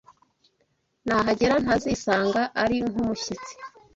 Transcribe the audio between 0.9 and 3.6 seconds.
Nahagera ntazisanga ari nk’umushyitsi